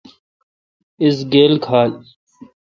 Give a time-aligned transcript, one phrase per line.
[1.03, 1.91] اس گیل کھال۔